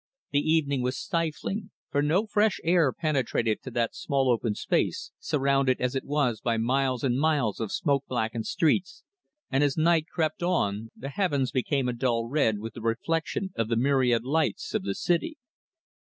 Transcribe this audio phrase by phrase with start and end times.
[0.31, 5.79] The evening was stifling, for no fresh air penetrated to that small open space, surrounded
[5.79, 9.03] as it was by miles and miles of smoke blackened streets,
[9.51, 13.67] and as night crept on the heavens became a dull red with the reflection of
[13.67, 15.37] the myriad lights of the city.